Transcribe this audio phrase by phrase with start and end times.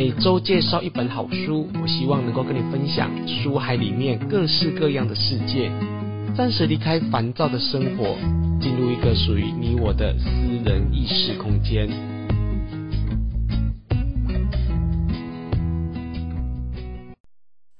[0.00, 5.70] 每周介绍一本好书，我希望能够跟你分享书海里面各式各样的世界，
[6.34, 8.16] 暂时离开烦躁的生活，
[8.62, 10.26] 进入一个属于你我的私
[10.64, 11.86] 人意识空间。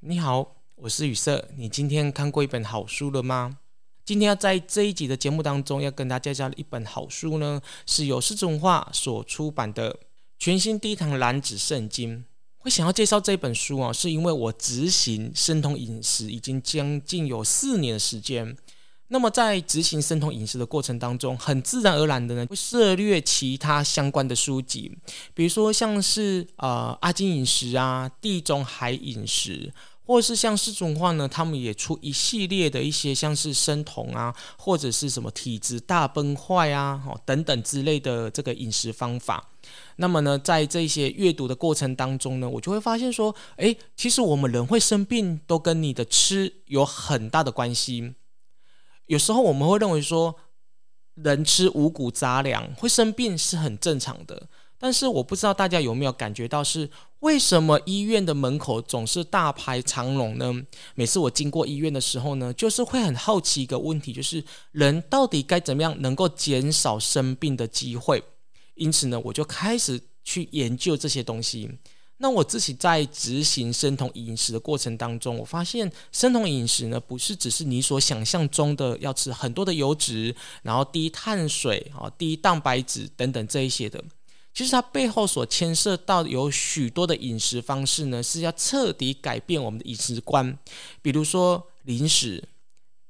[0.00, 3.56] 你好，我是雨色，你今天看过一本好书了吗？
[4.04, 9.96] 今天要在这一集的节目当中，要跟大家介绍的一本好书呢，是由狮子文化所出版的。
[10.40, 12.24] 全新第一堂燃脂圣经，
[12.56, 18.56] 会想要介绍这本书啊，是因为我执行生酮饮食已经将近有四年的时间。
[19.08, 24.90] 那么在执行生酮饮食的过程当中，很自然而然的呢，会涉猎其他相关的书籍，
[25.34, 29.74] 比如说像是呃阿金饮食啊、地中海饮食。
[30.06, 39.48] 或者是像狮子文化呢，他们也出一系列的一些像是生酮啊，或者是什么体质大崩坏啊，哦等等之类的这个饮食方法。
[40.00, 48.14] 那么呢，在这些阅读的过程当中呢，我就会发现说，诶，其实我们人会生病，都跟你的吃有很大的关系。
[49.04, 50.36] 有时候我们会认为说，
[51.16, 54.48] 人吃五谷杂粮会生病是很正常的。
[54.78, 60.62] 但是我不知道大家有没有感觉到，是为什么医院的门口总是大排长龙呢？
[60.94, 64.42] 每次我经过医院的时候呢，就是会很好奇一个问题，就是
[64.72, 68.24] 人到底该怎么样能够减少生病的机会？
[68.80, 71.70] 因此呢，我就开始去研究这些东西。
[72.22, 84.02] 那我自己在执行生酮饮食的过程当中，我发现生酮饮食呢，不是只是你所想象中的要吃很多的油脂，然后低碳水啊、低蛋白质等等这一些的。
[84.52, 90.58] 其实它背后所牵涉到有许多的饮食方式呢，是要彻底改变我们的饮食观。
[91.00, 92.48] 比如说零食、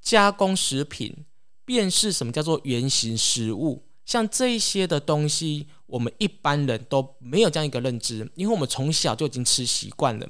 [0.01, 1.25] 加工食品、
[1.65, 10.29] 辨识什么叫做原型食物，像这一些的东西，我们一般人都没有这样一个认知，因为我们从小就已经吃习惯了。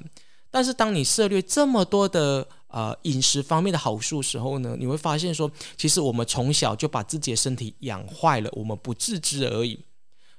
[0.51, 9.79] 但是当你涉猎这么多的呃饮食方面的好处时候呢，你会发现说，其实我们从小就把自己的身体养坏了，我们不自知而已。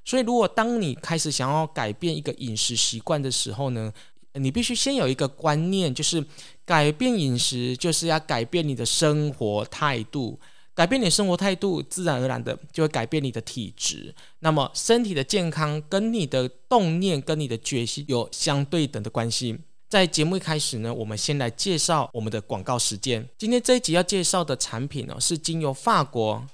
[0.05, 3.93] 所以，如果当你开始想要改变一个饮食习惯的时候呢，
[4.35, 6.25] 你必须先有一个观念，就是
[6.65, 10.39] 改变饮食就是要改变你的生活态度。
[10.75, 14.15] 改变你的生活态度，自然而然的就会改变你的体质。
[14.39, 19.59] 那么，身体的健康跟你的动念、跟你的决心有相对等的关系。
[19.89, 23.29] 在节目一开始呢，我们先来介绍我们的广告时间。
[23.37, 26.47] 今天这一集要介绍的产品呢，是经由法国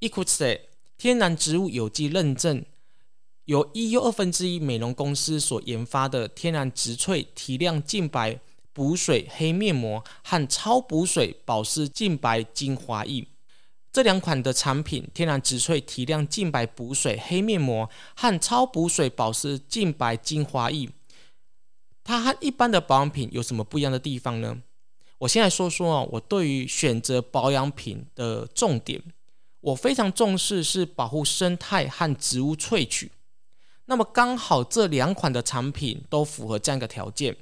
[0.00, 0.60] Ecouste
[0.96, 2.64] 天然植物有机认证。
[3.44, 8.40] 由 EU 二分之一美容公司所研发的天然植萃提亮净白
[8.72, 13.26] 补水黑面膜和超补水保湿净白精华液，
[13.98, 20.88] 这两款的产品，天然植萃提亮净白补水黑面膜和超补水保湿净白精华液，
[22.04, 24.58] 它和一般的保养品有什么不一样的地方呢？
[25.18, 29.02] 我先来说说啊，我对于选择保养品的重点，
[29.62, 33.10] 我非常重视是保护生态和植物萃取。
[33.86, 37.36] 那么刚好这两款的产品都符合这样一个条件。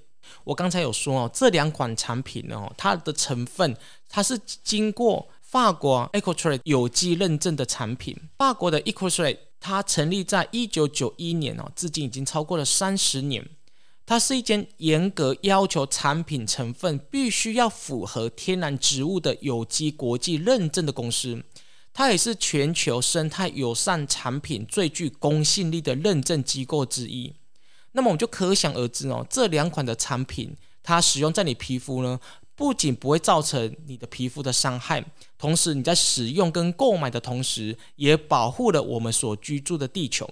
[0.44, 3.76] 我刚才有说哦，这两款产品呢，它的成分
[4.08, 8.16] 它是经过法国 Ecotrade 有机认证的产品。
[8.36, 13.48] 法国的 Ecotrade 它成立在一九九一年哦，至今已经超过了三十年。
[14.04, 21.44] 它是一间严格要求产品成分必须要符合天然植物的有机国际认证的公司。
[21.94, 27.32] 它也是全球生态友善产品最具公信力的认证机构之一。
[27.92, 32.20] 那么我们就可想而知哦，这两款的产品，它使用在你皮肤呢，
[32.56, 35.04] 不仅不会造成你的皮肤的伤害，
[35.38, 40.28] 同时你在使用跟购买的同时，也保护了我们所居住的地球。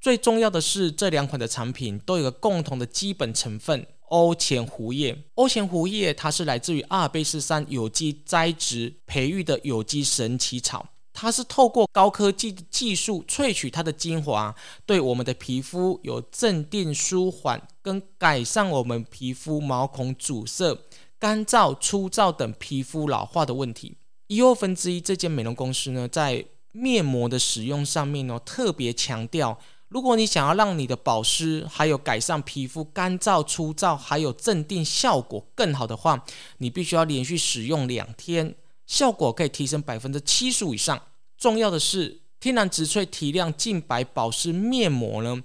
[0.00, 3.86] 最重要的是，这两款的产品都有个共同的基本成分。
[4.10, 14.54] 欧前胡叶，欧前胡叶，它是来自于阿尔卑斯山有机栽植培育的有机神奇草，它是透过高科技技术萃取它的精华，
[14.86, 20.74] 对我们的皮肤有镇定、舒缓跟改善我们皮肤毛孔阻塞、
[21.18, 23.96] 干燥、粗糙等皮肤老化的问题。
[24.28, 29.58] 一二分之一这间美容公司呢，在面膜的使用上面呢，特别强调。
[29.88, 36.22] 如果你想要让你的保湿，还有改善皮肤干燥、粗糙，还有镇定效果更好的话，
[36.58, 38.54] 你必须要连续使用两天，
[38.86, 41.00] 效果可以提升百分之七十五以上。
[41.38, 45.42] 重要的是，天然植萃提亮净白保湿面膜呢，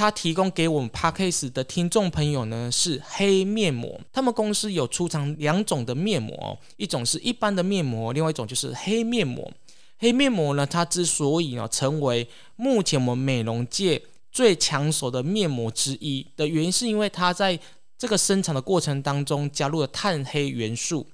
[0.00, 4.00] 它提供给我们 Podcast 的听众朋友呢是黑面膜。
[4.10, 9.52] 他们公司有出厂两种的面膜，一种是一般的面膜，另外一种就是黑面膜。
[9.98, 12.26] 黑面膜呢，它之所以呢成为
[12.56, 14.00] 目前我们美容界
[14.32, 17.60] 最抢手的面膜之一的原因，是因为它在
[17.98, 21.06] 这个生产的过程当中加入了碳黑元素，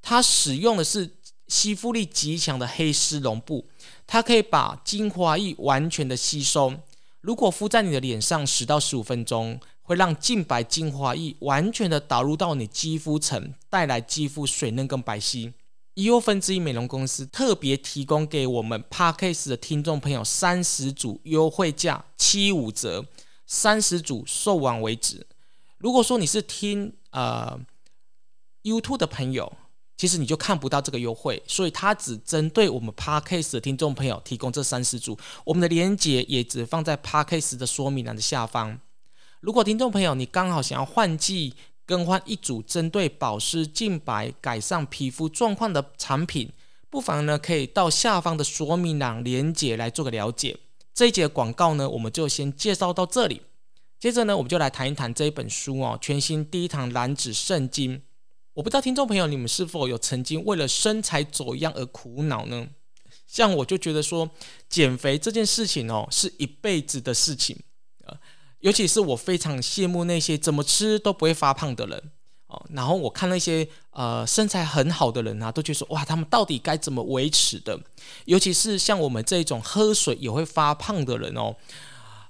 [0.00, 1.16] 它使用的是
[1.48, 3.66] 吸附力极强的黑丝绒布，
[4.06, 6.72] 它可以把精华液完全的吸收。
[7.20, 15.52] 如果敷在你的脸上十到十五分钟，会让净白精华液完全的导入到你肌肤层，带来肌肤水嫩跟白皙。
[15.96, 23.04] EO 分之一美容公司特别提供给我们 Podcast 的听众朋友三十组优惠价七五折，
[23.46, 25.26] 三十组售完为止。
[25.76, 27.60] 如果说你是听呃
[28.62, 29.52] YouTube 的朋友，
[30.00, 35.18] 其实你就看不到这个优惠，所以它只针对我们 Podcast 的听众朋友提供这三十组。
[35.44, 38.80] 我们的链接也只放在 Podcast 的说明栏的下方。
[39.40, 41.52] 如果听众朋友你刚好想要换季，
[41.84, 46.50] 更换一组针对保湿、净白、改善皮肤状况的产品，
[46.88, 50.56] 不妨呢可以到下方的说明栏链接来做个了解。
[50.94, 53.42] 这一节广告呢，我们就先介绍到这里。
[53.98, 58.00] 接着呢，我们就来谈一谈这一本书哦，全新第一堂燃脂圣经。
[58.60, 62.68] 我不知道听众朋友你们是否有曾经为了身材走样而苦恼呢？
[63.26, 64.28] 像我就觉得说，
[64.68, 67.58] 减肥这件事情哦，是一辈子的事情。
[68.04, 68.14] 呃
[68.58, 72.10] 尤其是我非常羡慕那些怎么吃都不会发胖的人
[72.48, 77.80] 哦，然后我看那些呃身材很好的人啊，都觉得说哇，他们到底该怎么维持的？
[78.26, 81.56] 尤其是像我们这种喝水也会发胖的人哦，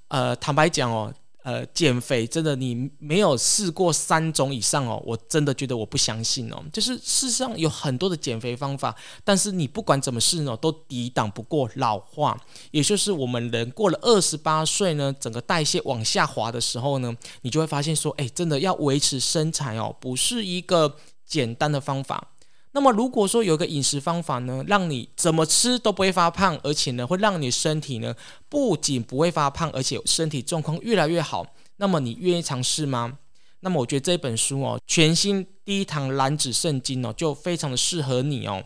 [0.06, 1.12] 呃，坦白讲哦。
[1.42, 6.62] 呃，减肥真的，你没有试过三种以上哦，我真的觉得我不相信哦。
[6.70, 8.94] 就是事实上有很多的减肥方法，
[9.24, 12.38] 但是你不管怎么试呢，都抵挡不过老化。
[12.70, 20.96] 也就是我们人过了二十八岁呢，整个代谢往下滑的时候呢，你就会发现说，哎，真的要维持身材哦，不是一个
[21.26, 22.32] 简单的方法。
[22.72, 28.14] 那么如果说有个饮食方法呢，让你怎么吃都不会发胖，而且呢会让你身体呢
[28.48, 31.46] 不仅不会发胖，而且身体状况越来越好，
[31.76, 33.18] 那么你愿意尝试吗？
[33.60, 38.64] 那么我觉得这本书哦，全新第一堂燃脂圣经哦，就非常的适合你哦。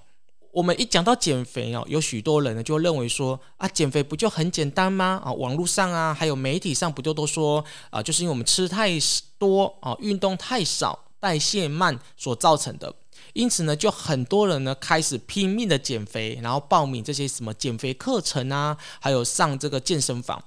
[0.53, 5.21] 我们一讲到减肥哦，有许多人呢就认为说啊，减肥不就很简单吗？
[5.25, 8.91] 啊，网络上啊，还有媒体上不就都说啊，就是因为我们吃太
[9.37, 12.95] 多啊，运动太少，代谢慢所造成的。
[13.35, 20.43] 因此呢，就很多人呢开始拼命的减肥，然后报名这些什么减肥课程啊，还有上这个健身房。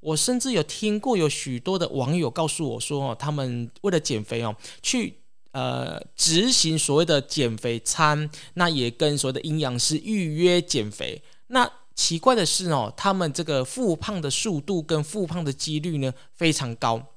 [0.00, 5.18] 我甚至有听过有许多的网友告诉我说，哦，他们为了减肥哦，去
[5.52, 11.22] 呃执行所谓的减肥餐，那也跟所谓的营养师预约减肥。
[11.46, 17.14] 那奇怪的是哦，他们这个复胖的速度跟复胖的几率呢非常高，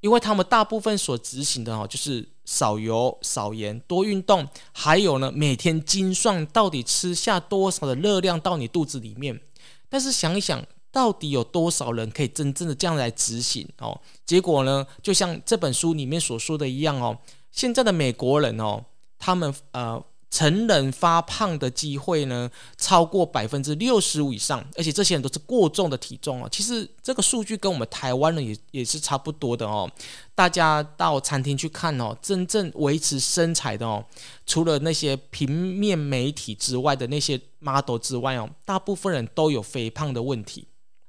[0.00, 2.31] 因为他们大部分所执行的哦就是。
[2.44, 9.40] 少油、少盐、多运动，还有呢，每天精算到底吃下多少的热量到你肚子里面。
[9.88, 14.00] 但是想一想，到底有多少人可以真正的这样来执行哦？
[14.24, 17.18] 结果呢，就像这本书里面所说的一样哦，
[17.50, 18.84] 现在的美国人哦，
[19.18, 20.02] 他们呃。
[20.32, 26.48] 成人发胖的机会呢，超过百分之六十五以上，而且这些人都是过重的体重哦。
[26.50, 29.88] 其实这个数据跟我们台湾人也也是差不多的哦。
[30.34, 34.02] 大家到餐厅去看哦，真正维持身材的哦，
[34.46, 40.66] 除了那些平面媒体之外的那些 model 之外哦，大部分人都有肥胖的问题。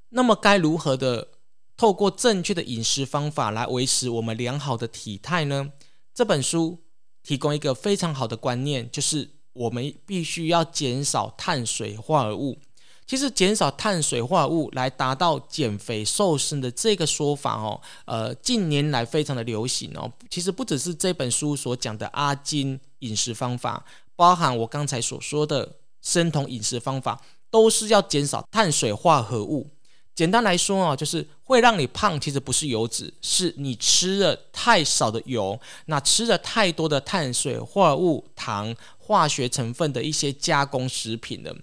[0.10, 1.30] 那么该如何的
[1.78, 5.72] 透过正确的饮食方法来维持我们良好的体态呢？
[6.14, 6.83] 这本书。
[7.24, 12.60] 提供一个非常好的观念，就是我们必须要减少碳水化合物。
[13.06, 20.12] 其实减少碳水化合物来达到减肥瘦身的这个说法哦，呃，近年来非常的流行哦。
[20.30, 29.70] 其实不只是这本书所讲的阿金饮食方法，包含我刚才所说的生酮饮食方法，都是要减少碳水化合物。
[30.16, 41.56] 简单来说啊，就是会让你胖，其实不是油脂，是你吃了太少的油，那吃了太多的碳水化合物、糖、化学成分的一些加工食品了。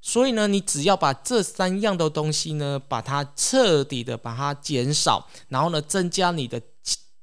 [0.00, 6.60] 所以呢，你只要把这三样的东西呢，把它彻底的把它减少，然后呢，增加你的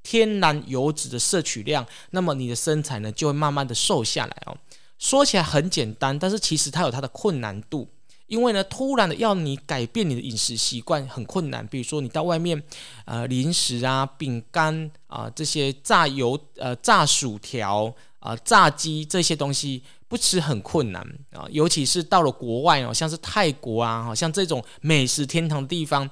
[0.03, 4.57] 天然油脂的摄取量，那么你的身材呢，就会慢慢的瘦下来哦。
[4.97, 7.87] 说起来很简单，但是其实它有它的困难度。
[8.27, 11.65] 因为呢，突然的要你改变你的饮食习惯很困难。
[11.67, 12.61] 比如说，你到外面，
[13.05, 17.93] 呃，零食啊、饼干啊这些炸油、呃炸薯条
[18.25, 21.01] 啊、炸鸡这些东西不吃很困难
[21.31, 26.09] 啊，尤其是到了国外哦，像是泰国啊，好像这种美食天堂的地方，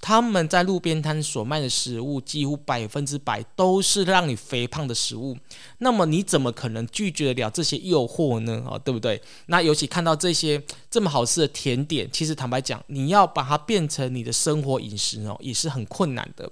[0.00, 5.36] 他们在路边摊所卖的食物，几乎百分之百都是让你肥胖的食物。
[5.78, 8.62] 那么你怎么可能拒绝得了这些诱惑呢？
[8.68, 9.20] 啊，对不对？
[9.46, 16.50] 那尤其看到这些这么好吃的甜点，其实坦白讲，你要把它变成你的生活饮食哦，也是很困难的。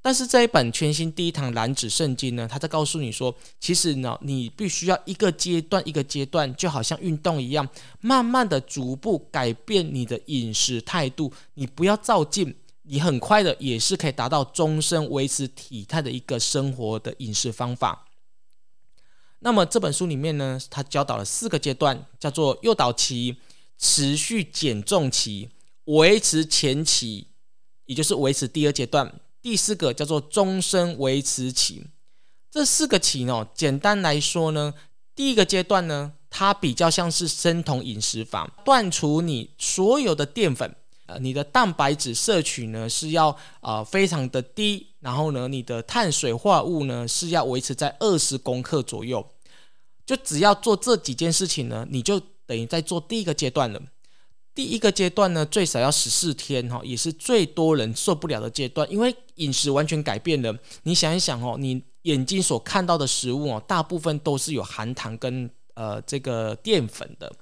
[0.00, 7.68] 但是这一本全新第一堂燃脂圣经呢，它在告诉你说，其实呢，你必须要一个阶段一个阶段，就好像运动一样，
[8.00, 11.32] 慢慢的逐步改变你的饮食态度。
[11.54, 18.06] 你不要照进，你很快的也是可以达到终身维持体态的一个生活的饮食方法。
[19.40, 23.36] 那么这本书里面呢，它教导了四个阶段，叫做诱导期、
[23.76, 25.50] 持续减重期、
[25.84, 27.26] 维持前期，
[27.86, 29.20] 也就是维持第二阶段。
[29.40, 31.84] 第四个叫做终身维持期，
[32.50, 34.74] 这四个期呢，简单来说呢，
[35.14, 40.74] 第一个阶段呢，它比较像是生酮饮食法，断除你所有的淀粉，
[41.06, 49.24] 呃，你的蛋白质摄取呢是要呃非常的低，然后呢，你的碳水化合物呢是要维持在二十公克左右，
[50.04, 53.80] 就只要做这几件事情呢，你就等于在做第一个阶段了。
[54.58, 60.52] 第一个阶段呢，最少要十四天哈，也是最多人受不了的阶段，因为饮食完全改变了。
[60.82, 67.32] 你想一想哦，你眼睛所看到的食物哦，大部分都是有含糖跟呃这个淀粉的。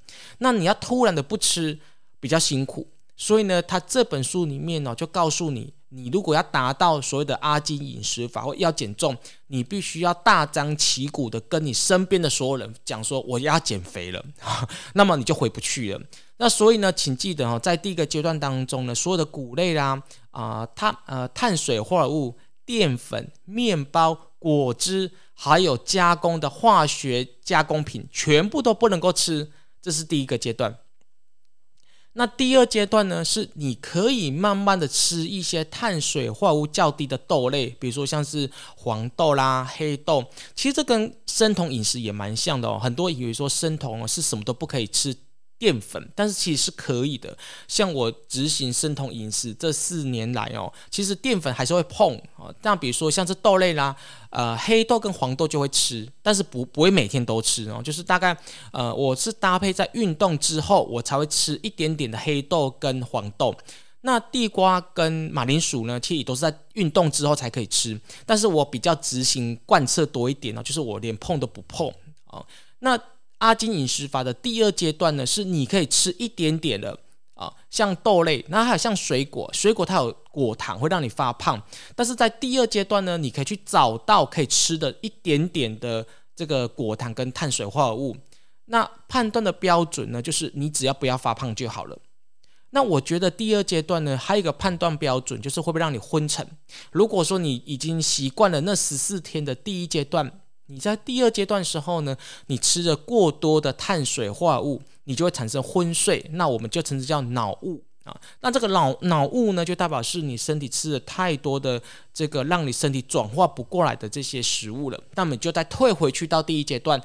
[0.41, 1.79] 那你要突然的不吃，
[2.21, 2.87] 比较辛苦。
[3.17, 9.17] 所以呢，他这本书里面呢，就告诉你，你如果要达到所谓的阿金饮食法或要减重，
[9.47, 14.25] 你必须要大张旗鼓的跟你身边的所有人讲说，我要减肥了，
[14.95, 16.01] 那么你就回不去了。
[16.39, 20.03] 那所以呢，请记得哦，在第一个阶段当中呢，所有的谷类啦、
[20.33, 29.51] 啊碳呃碳水化合物、淀粉、面包、果汁，还有加工的化学加工品，全部都不能够吃。
[29.81, 30.77] 这是第一个阶段。
[32.19, 40.25] 那第二阶段呢，是你可以慢慢的吃一些碳水化合物较低的豆类，比如说像是黄豆啦、黑豆。
[40.55, 42.79] 其实这跟生酮饮食也蛮像的哦。
[42.83, 45.15] 很多以为说生酮是什么都不可以吃。
[45.59, 47.37] 淀粉，但是其实是可以的。
[47.67, 52.53] 像我执行生酮饮食这四年来哦，其实淀粉还是会碰啊。
[52.63, 53.97] 那比如说像是豆类啦，
[54.31, 57.81] 呃，黑豆跟黄豆就会吃，但是不不会每天都吃哦。
[57.83, 58.37] 就是大概
[58.73, 63.55] 呃，我是搭配在运动之后，我才会吃一点点的黑豆跟黄豆。
[64.03, 68.01] 那地瓜跟马铃薯呢，其实也都是在运动之后才可以吃。
[68.25, 71.89] 但是我比较执行贯彻多一点呢，就是我连碰都不碰
[72.27, 72.45] 啊。
[72.79, 72.97] 那
[73.39, 76.99] 阿金饮食法的第二阶段呢，是你可以吃一点点的
[77.35, 81.63] 啊，像豆类，那还有像水果，水果它有果糖会让你发胖，
[81.95, 88.17] 但是在第二阶段呢，你可以去找到可以吃的一点点的这个果糖跟碳水化合物。
[88.65, 91.99] 那判断的标准呢，就是你只要不要发胖就好了。
[92.71, 96.47] 那我觉得第二阶段呢，还有一个判断标准就是会不会让你昏沉。
[96.91, 100.41] 如果说你已经习惯了那十四天的第一阶段。
[100.69, 108.21] 你在第二阶段时候呢，你吃了过多的碳水化合物，你就会产生昏睡，那我们就称之叫脑雾啊。
[108.41, 111.81] 那这个脑脑雾呢，就代表是你身体吃了太多的
[112.13, 115.01] 这个让你身体转化不过来的这些食物了。
[115.15, 117.01] 那么你就再退回去到第一阶段，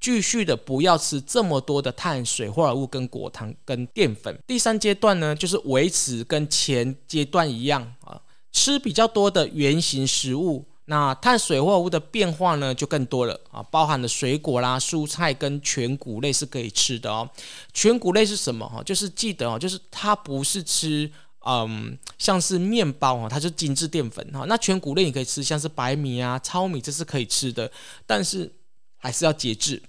[0.00, 4.36] 继续的不要吃这么多的碳水化合物跟果糖跟淀粉。
[4.48, 8.20] 第三阶段呢，就是维持跟前阶段一样啊，
[8.50, 10.64] 吃比较多的原型食物。
[10.88, 17.28] 那碳水化合物的变化呢，就更多了啊，包含了水果啦、蔬菜跟全谷类是可以吃的哦。
[17.72, 18.82] 全谷类是什么哈？
[18.84, 21.10] 就是记得哦，就是它不是吃
[21.44, 24.44] 嗯，像是面包哦，它是精致淀粉哈。
[24.48, 27.70] 那全谷类你可以吃，像是白米啊、糙米，这是可以吃的，
[28.06, 28.52] 但是
[28.96, 29.82] 还是要节制，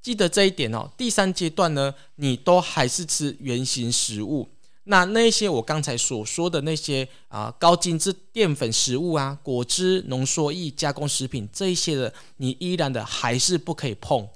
[0.00, 0.90] 记得这一点哦。
[0.96, 4.48] 第三阶段呢，你都还是吃原型食物。
[4.84, 14.28] 那那些我刚才所说的那些啊、高精致淀粉食物啊、果汁、浓缩液、加工食品这一些的，你依然的还是不可以碰。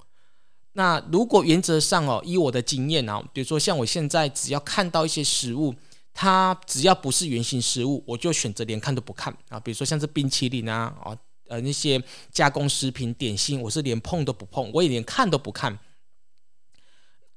[0.75, 5.75] 那如果原则上哦，以我的经验啊，比如说像我现在只要看到一些食物，
[6.13, 9.59] 它只要不是原型食物，我就选择连看都不看啊。
[9.59, 11.17] 比如说像是冰淇淋啊、啊
[11.49, 15.79] 呃那些加工食品、点心，我是连碰都不碰，我也连看都不看。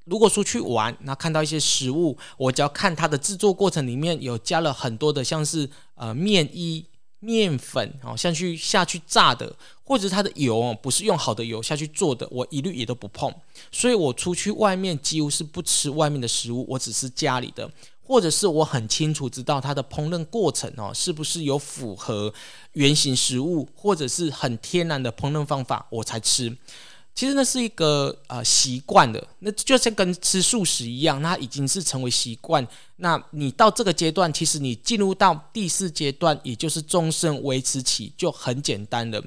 [0.10, 6.84] 如果出去玩，那看到一些食物，我只要看它的制作过程里面有加了很多的，像是呃面衣、
[7.20, 13.32] 面粉哦，像去下去炸的，或者它的油哦，不是用好的油下去做的，我一律也都不碰。
[13.72, 17.70] 所以我出去外面几乎是不吃外面的食物，我只吃家里的，
[18.02, 22.34] 或者是我很清楚知道它的烹饪过程哦，是不是有符合
[22.74, 26.58] 原型食物，或者是很天然的烹饪方法，我才吃。
[27.20, 32.66] 其实那是一个呃习惯的，那就像跟吃素食一样，那已经是成为习惯。
[32.96, 39.22] 那你到这个阶段，其实你进入到第四阶段，也就是终身维持期，就很简单了。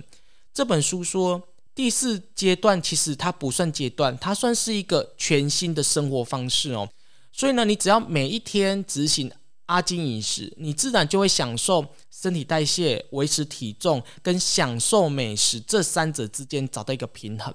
[0.55, 1.43] 这本书说，
[1.75, 6.89] 第四阶段其实它不算阶段，它算是一个全新的生活方式哦。
[7.31, 9.31] 所以呢，你只要每一天执行
[9.67, 17.55] 阿金饮食，你自然就会享受身体代谢、维持体重跟享受美食这三者之间找到一个平衡。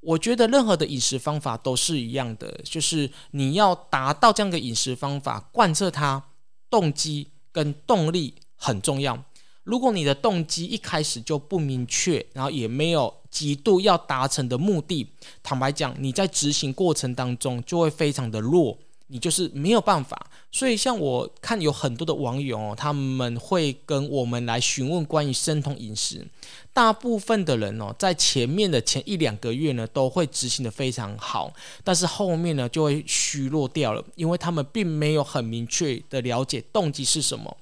[0.00, 6.22] 我觉得任何的饮食方法都是一样的，就是你要达到这样的饮食方法，贯彻它，
[6.70, 9.24] 动机跟动力很重要。
[9.64, 15.12] 如果你的动机一开始就不明确，然后也没有极度要达成的目的，
[15.42, 18.78] 坦白讲，你在执行过程当中就会非常的弱。
[19.08, 26.26] 你就是没有办法，所以像我看有很多的网友哦，他们会跟我们来询问关于生酮饮食。
[26.72, 37.56] 大部分的人哦，在前面的前一两个月呢，都会执行得非常好，但是后面呢就会虚弱掉了，因为他们并没有很明确的了解动机是什么。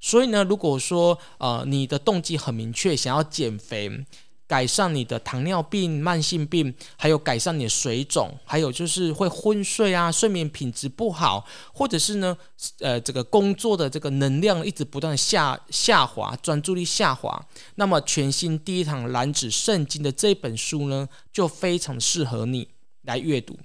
[0.00, 4.04] 所以呢，如果说呃你的动机很明确，想要减肥。
[4.48, 12.36] 改善你的糖尿病、慢性病，还有改善你的水肿，还有就是会昏睡啊，睡眠品质不好，或者是呢，
[12.78, 22.68] 呃，这个工作的这个能量一直不断下下滑，专注力下滑，那么全新第一堂燃脂圣经的这本书呢，就非常适合你
[23.02, 23.58] 来阅读。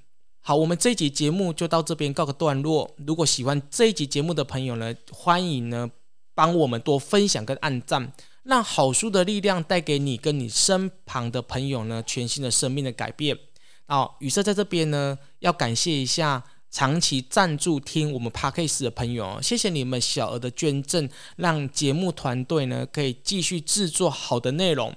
[0.43, 2.95] 好，我们这一集节目就到这边告个段落。
[3.05, 5.91] 如果喜欢这一集节目的朋友呢，欢迎呢
[6.33, 8.11] 帮我们多分享跟按赞。
[8.43, 13.37] 让好书的力量带给你跟你身旁的朋友呢，全新的生命的改变。
[13.85, 24.95] 好，雨色在这边呢，要感谢一下长期赞助听我们 Podcast 的朋友，谢谢你们小额的捐赠，让节目团队呢可以继续制作好的内容。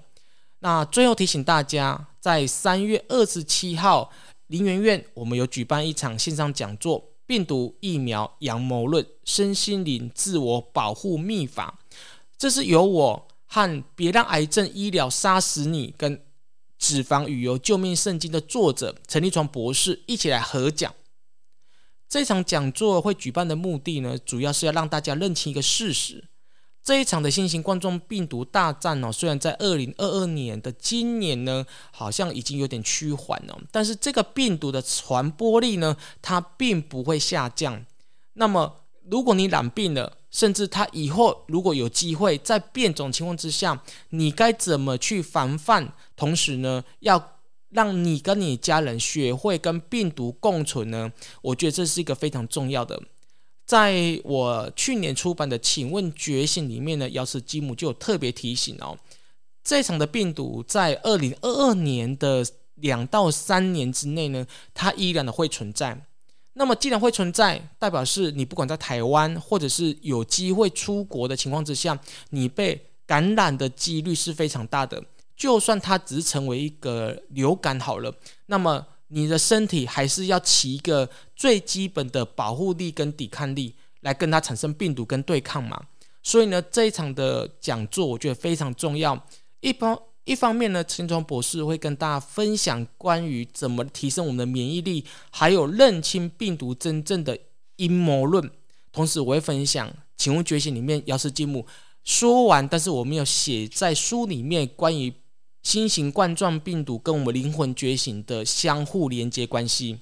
[0.61, 4.11] 那最后提醒大家，在三月二十七号，
[4.47, 11.81] 林园院我们有举办一场线上讲座，病毒疫苗阳谋论，身心灵自我保护秘法，
[12.39, 13.29] 这是由我。
[13.55, 16.21] 和别让癌症医疗杀死你跟
[16.77, 20.93] 脂肪与油救命圣经的作者陈立传博士一起来合讲。
[22.09, 26.25] 这场讲座会举办的目的呢，主要是要让大家认清一个事实：
[26.83, 37.87] 这一场的新型冠状病毒大战哦，虽然在二零二二年的今年呢，好像已经有点趋缓了，但是这个病毒的传播力呢，它并不会下降。
[38.33, 45.93] 那么，如果你染病了，甚至他以后如果有机会在变种情况之下，你该怎么去防范？
[46.17, 47.39] 同时呢，要
[47.71, 51.13] 让你跟你家人学会跟病毒共存呢？
[51.41, 53.01] 我觉得这是一个非常重要的。
[53.65, 58.99] 在我去年出版的《请问觉醒》里面呢，瑶池金母就有特别提醒哦，
[59.63, 62.45] 这场的病毒在二零二二年的
[62.75, 64.45] 两到三年之内呢，
[64.75, 66.05] 它依然的会存在。
[66.57, 71.99] 那么，既然会存在，代表是你不管在台湾，或者是有机会出国的情况之下，
[72.31, 75.03] 你被感染的几率是非常大的。
[75.37, 78.15] 就算它只是成为一个流感好了，
[78.47, 85.81] 那么你的身体还是要起一个最基本的保护力跟抵抗力，来跟它产生病毒跟对抗嘛。
[86.23, 89.27] 所以呢，这一场的讲座我觉得非常重要。
[89.61, 89.99] 一般。
[90.25, 97.39] 一方面呢，陈传博士会跟大家分享关于怎么提升我们的免疫力，还有认清病毒真正的
[97.77, 98.51] 阴谋论。
[98.91, 101.67] 同时，我会分享《请问觉醒》里面瑶池金母
[102.05, 105.13] 说完，但是我没有写在书里面关于
[105.63, 110.01] 新型冠状病毒跟我们灵魂觉醒的相互连接关系。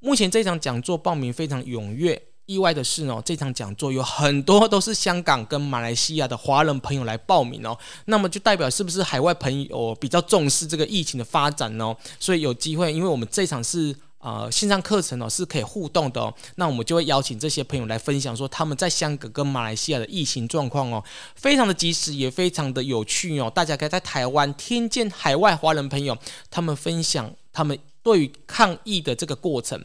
[0.00, 2.29] 目前这场讲座报名非常踊跃。
[2.50, 7.78] 意外的是呢，这场讲座有很多都是香港跟马来西亚的华人朋友来报名哦。
[8.06, 11.94] 那么就代表是不是海外朋友比较重视这个疫情的发展呢？
[12.18, 16.34] 所以有机会，因为我们这场是呃线上课程哦，是可以互动的哦。
[16.56, 21.04] 那我们就会邀请这些朋友来分享说他们在香港跟马来西亚的疫情状况哦，
[21.36, 23.48] 非常的及时，也非常的有趣哦。
[23.54, 26.18] 大家可以在台湾听见海外华人朋友
[26.50, 29.80] 他们分享他们对于抗疫的这个过程。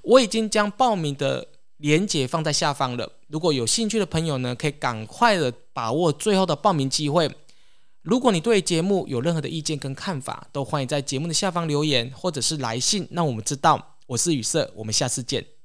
[0.00, 1.46] 我已经将报名的。
[1.78, 7.30] 连接放在下方了，如果有兴趣的朋友呢，可以赶快的把握最后的报名机会。
[8.02, 13.96] 如果你对节目有任何的意见跟看法，都欢迎在节目的下方留言或者是来信，让我们知道。
[14.06, 15.44] 我是雨色，我们下次见。